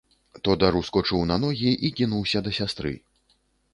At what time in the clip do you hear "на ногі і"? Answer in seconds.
1.33-1.93